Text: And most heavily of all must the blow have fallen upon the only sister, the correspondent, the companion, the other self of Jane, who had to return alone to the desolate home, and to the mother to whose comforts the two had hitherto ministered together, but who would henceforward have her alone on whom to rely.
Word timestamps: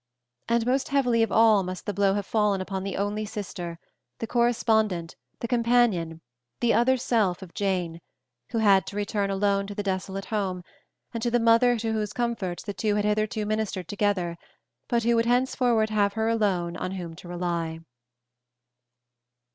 And 0.49 0.65
most 0.65 0.87
heavily 0.87 1.21
of 1.21 1.31
all 1.31 1.61
must 1.61 1.85
the 1.85 1.93
blow 1.93 2.15
have 2.15 2.25
fallen 2.25 2.59
upon 2.59 2.81
the 2.81 2.97
only 2.97 3.23
sister, 3.23 3.77
the 4.17 4.25
correspondent, 4.25 5.15
the 5.41 5.47
companion, 5.47 6.21
the 6.59 6.73
other 6.73 6.97
self 6.97 7.43
of 7.43 7.53
Jane, 7.53 8.01
who 8.49 8.57
had 8.57 8.87
to 8.87 8.95
return 8.95 9.29
alone 9.29 9.67
to 9.67 9.75
the 9.75 9.83
desolate 9.83 10.25
home, 10.33 10.63
and 11.13 11.21
to 11.21 11.29
the 11.29 11.39
mother 11.39 11.77
to 11.77 11.93
whose 11.93 12.13
comforts 12.13 12.63
the 12.63 12.73
two 12.73 12.95
had 12.95 13.05
hitherto 13.05 13.45
ministered 13.45 13.87
together, 13.87 14.37
but 14.87 15.03
who 15.03 15.15
would 15.15 15.27
henceforward 15.27 15.91
have 15.91 16.13
her 16.13 16.27
alone 16.29 16.75
on 16.77 16.93
whom 16.93 17.15
to 17.17 17.27
rely. 17.27 17.79